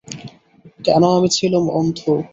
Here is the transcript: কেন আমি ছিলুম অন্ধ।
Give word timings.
কেন 0.79 1.03
আমি 1.17 1.29
ছিলুম 1.37 1.65
অন্ধ। 1.71 1.99